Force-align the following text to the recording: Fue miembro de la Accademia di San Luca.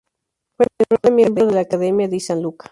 Fue 0.57 1.11
miembro 1.11 1.45
de 1.45 1.51
la 1.53 1.59
Accademia 1.61 2.07
di 2.07 2.19
San 2.19 2.41
Luca. 2.41 2.67